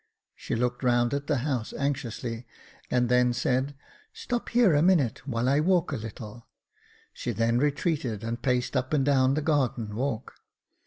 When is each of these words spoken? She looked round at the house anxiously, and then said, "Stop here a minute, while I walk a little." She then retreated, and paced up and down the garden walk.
She 0.35 0.55
looked 0.55 0.81
round 0.83 1.13
at 1.13 1.27
the 1.27 1.37
house 1.45 1.73
anxiously, 1.77 2.47
and 2.89 3.07
then 3.07 3.33
said, 3.33 3.75
"Stop 4.13 4.49
here 4.49 4.73
a 4.73 4.81
minute, 4.81 5.27
while 5.27 5.47
I 5.47 5.59
walk 5.59 5.91
a 5.91 5.95
little." 5.95 6.47
She 7.13 7.31
then 7.33 7.59
retreated, 7.59 8.23
and 8.23 8.41
paced 8.41 8.75
up 8.75 8.93
and 8.95 9.05
down 9.05 9.35
the 9.35 9.43
garden 9.43 9.93
walk. 9.95 10.33